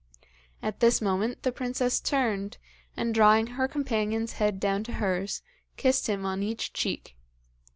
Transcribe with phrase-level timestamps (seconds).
[0.63, 2.57] At this moment the princess turned,
[2.97, 5.43] and drawing her companion's head down to hers,
[5.77, 7.15] kissed him on each cheek.